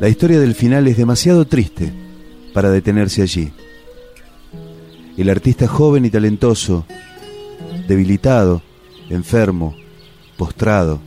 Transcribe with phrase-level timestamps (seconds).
[0.00, 1.90] La historia del final es demasiado triste
[2.52, 3.50] para detenerse allí.
[5.16, 6.84] El artista joven y talentoso,
[7.88, 8.60] debilitado,
[9.08, 9.74] enfermo,
[10.36, 11.00] postrado,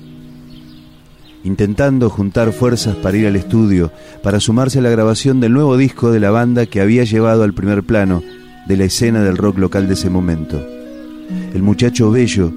[1.44, 3.92] intentando juntar fuerzas para ir al estudio,
[4.24, 7.54] para sumarse a la grabación del nuevo disco de la banda que había llevado al
[7.54, 8.24] primer plano
[8.68, 10.60] de la escena del rock local de ese momento.
[11.54, 12.52] El muchacho bello,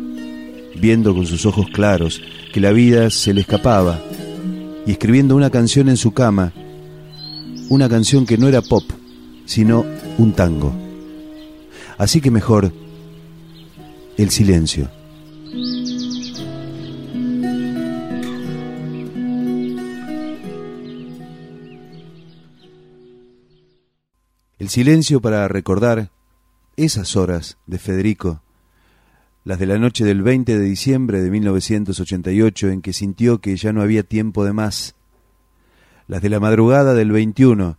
[0.80, 2.22] viendo con sus ojos claros
[2.54, 4.00] que la vida se le escapaba,
[4.86, 6.52] y escribiendo una canción en su cama,
[7.68, 8.84] una canción que no era pop,
[9.46, 9.84] sino
[10.18, 10.72] un tango.
[11.98, 12.72] Así que mejor
[14.16, 14.90] el silencio.
[24.58, 26.10] El silencio para recordar
[26.76, 28.41] esas horas de Federico,
[29.44, 33.72] las de la noche del 20 de diciembre de 1988 en que sintió que ya
[33.72, 34.94] no había tiempo de más,
[36.06, 37.76] las de la madrugada del 21,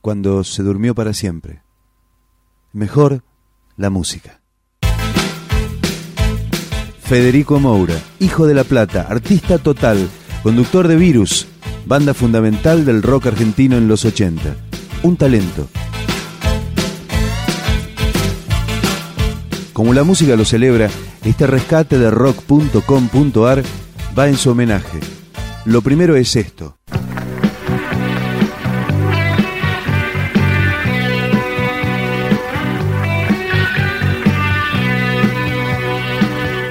[0.00, 1.62] cuando se durmió para siempre.
[2.72, 3.22] Mejor
[3.76, 4.40] la música.
[7.00, 10.08] Federico Moura, hijo de La Plata, artista total,
[10.42, 11.46] conductor de Virus,
[11.86, 14.56] banda fundamental del rock argentino en los 80.
[15.02, 15.68] Un talento.
[19.82, 20.88] Como la música lo celebra,
[21.24, 23.64] este rescate de rock.com.ar
[24.16, 25.00] va en su homenaje.
[25.64, 26.78] Lo primero es esto.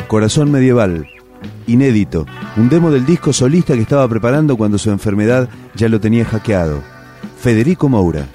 [0.07, 1.05] Corazón Medieval,
[1.67, 6.23] inédito, un demo del disco solista que estaba preparando cuando su enfermedad ya lo tenía
[6.23, 6.81] hackeado.
[7.41, 8.25] Federico Moura.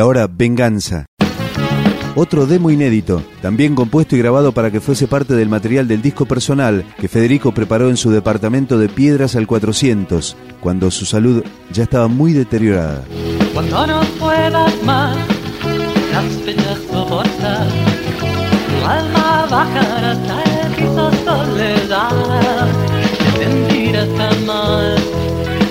[0.00, 1.06] Ahora Venganza.
[2.16, 6.26] Otro demo inédito, también compuesto y grabado para que fuese parte del material del disco
[6.26, 11.84] personal que Federico preparó en su departamento de Piedras al 400, cuando su salud ya
[11.84, 13.04] estaba muy deteriorada.
[13.54, 15.16] Cuando no puedas más
[16.12, 22.68] las penas soportar, tu alma bajará hasta el piso soledad.
[23.38, 24.96] Te sentirás tan mal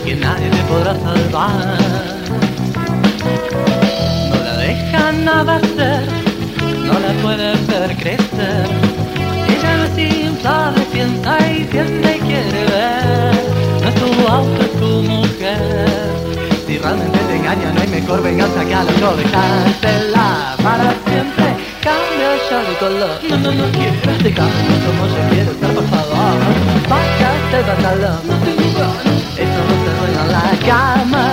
[0.05, 1.78] que nadie te podrá salvar.
[5.29, 6.03] Deja nada hacer,
[6.85, 8.65] no la puede ver crecer.
[9.47, 13.33] Ella no es simple, piensa y siente y quiere ver.
[13.81, 15.89] No es tu auto, es tu mujer.
[16.65, 21.45] Si realmente te engaña, no hay mejor venganza que al otro dejártela para siempre.
[21.81, 26.39] Cambia ya de color, no, no, no quiero dejarme como yo quiero estar, por favor.
[26.89, 31.25] Bájate el pantalón, no tengo ganas, eso no se ruega en la cama.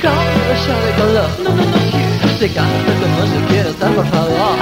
[0.00, 2.01] Cambia ya de color, no, no, no quiero
[2.42, 4.56] dejarme como yo quiero estar, por favor.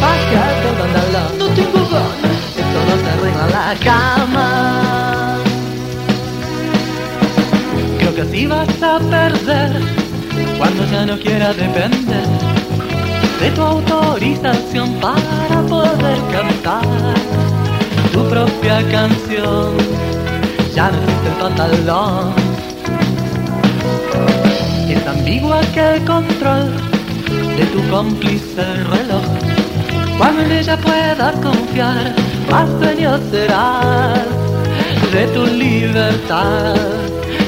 [0.00, 5.38] Bájate el pantalón, no tengo ganas, eso no se arregla en la cama.
[7.98, 9.82] Creo que así vas a perder
[10.58, 12.26] cuando ya no quieras depender
[13.40, 16.86] de tu autorización para poder cantar
[18.12, 19.76] tu propia canción.
[20.72, 22.32] Ya no existe el pantalón.
[24.88, 26.93] Es ambigua que el control
[27.56, 29.22] de tu cómplice reloj.
[30.18, 32.14] Cuando en ella puedas confiar,
[32.50, 34.20] más dueño serás
[35.12, 36.74] de tu libertad.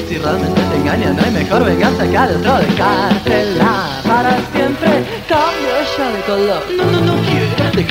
[0.07, 5.05] Si realmente te engaña, no hay mejor venganza que al otro dejártela para siempre.
[5.27, 6.63] Cambio ya de color.
[6.77, 7.85] No, no, no quiero dejarme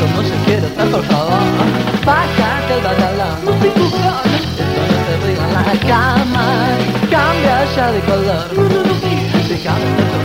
[0.00, 1.40] como yo quiero estar, por favor.
[2.04, 3.44] Bájate el pantalón.
[3.44, 4.40] No tengo ganas.
[4.40, 6.46] Esto no se ríe en la cama.
[7.10, 8.46] Cambia ya de color.
[8.56, 10.17] No, no, no quiero dejarme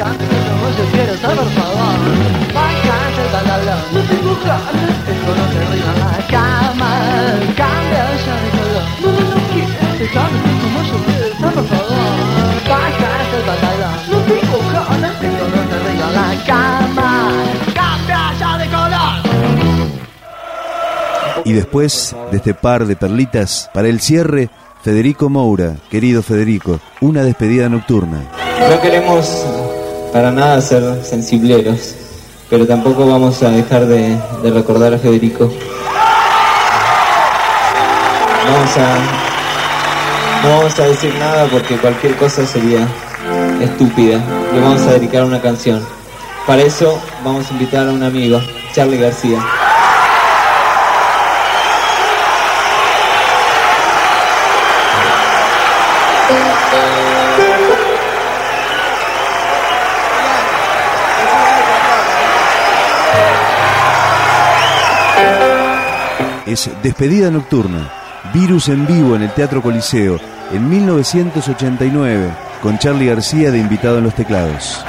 [0.00, 1.98] dejarme como yo quiero estar, por favor.
[2.54, 3.80] Bájate el pantalón.
[3.92, 4.90] No tengo ganas.
[5.12, 6.90] Esto no se ríe en la cama.
[7.60, 8.86] Cambia ya de color.
[9.00, 12.12] No, no, no quiero dejarme como yo quiero estar, por favor.
[12.68, 13.94] Bájate el pantalón.
[14.10, 15.14] No tengo ganas.
[15.22, 17.10] Esto no se ríe en la cama.
[17.74, 19.14] Cambia ya de color.
[21.44, 24.50] Y después de este par de perlitas, para el cierre,
[24.82, 28.22] Federico Moura, querido Federico, una despedida nocturna.
[28.68, 29.59] No queremos
[30.12, 31.94] para nada ser sensibleros,
[32.48, 35.44] pero tampoco vamos a dejar de, de recordar a Federico.
[38.46, 38.98] No vamos a,
[40.42, 42.86] no vamos a decir nada porque cualquier cosa sería
[43.60, 44.20] estúpida.
[44.52, 45.84] Le vamos a dedicar una canción.
[46.46, 48.40] Para eso vamos a invitar a un amigo,
[48.74, 49.38] Charlie García.
[66.50, 67.92] Es Despedida Nocturna,
[68.34, 70.18] Virus en vivo en el Teatro Coliseo,
[70.52, 72.28] en 1989,
[72.60, 74.84] con Charlie García de invitado en los teclados.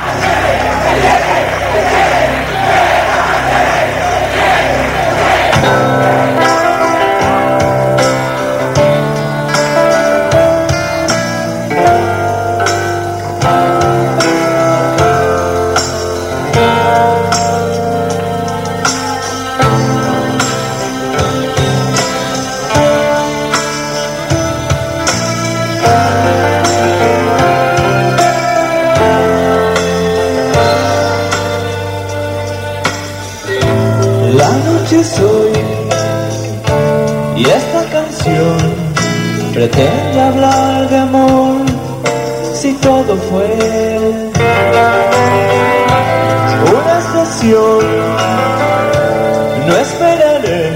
[42.82, 43.50] Todo fue
[46.74, 47.86] una estación.
[49.68, 50.74] No esperaré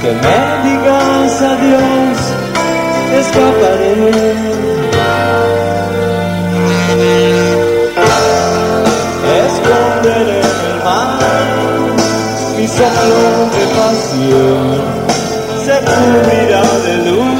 [0.00, 2.18] que me digas adiós,
[3.20, 3.94] escaparé.
[9.44, 11.14] Esconderé en el mar
[12.56, 13.20] mi soplo
[13.54, 15.04] de pasión
[15.64, 17.33] se cubrirá de luz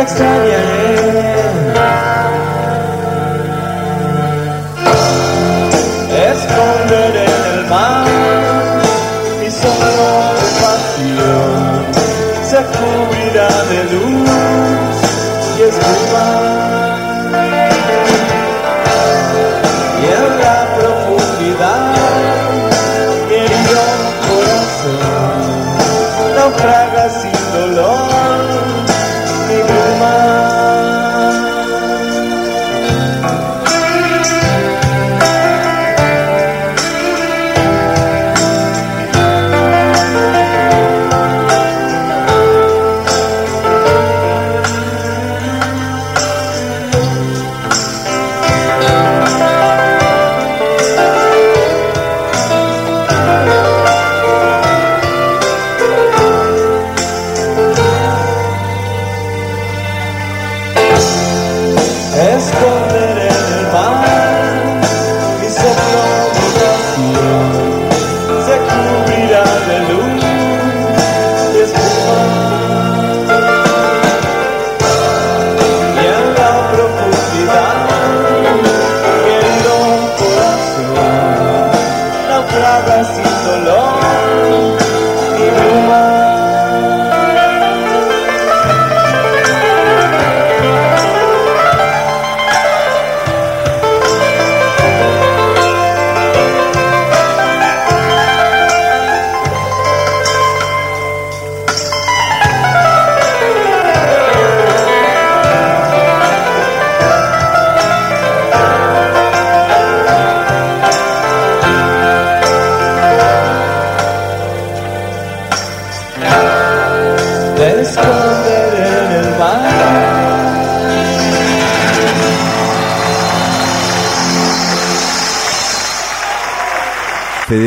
[0.00, 0.79] Next time, yeah.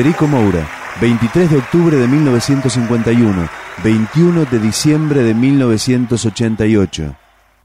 [0.03, 0.67] Federico Moura,
[0.99, 3.47] 23 de octubre de 1951,
[3.85, 7.15] 21 de diciembre de 1988.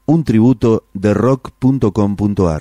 [0.05, 2.57] Un tributo de rock.com.ar